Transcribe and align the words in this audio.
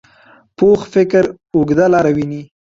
پوخ 0.57 0.79
فکر 0.93 1.23
اوږده 1.55 1.85
لاره 1.93 2.11
ویني 2.15 2.41